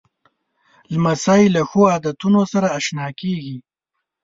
[0.93, 3.57] لمسی له ښو عادتونو سره اشنا کېږي.